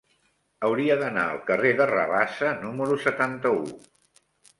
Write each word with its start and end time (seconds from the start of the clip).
Hauria 0.69 0.95
d'anar 1.01 1.25
al 1.33 1.37
carrer 1.49 1.73
de 1.81 1.87
Rabassa 1.91 2.53
número 2.63 2.97
setanta-u. 3.05 3.61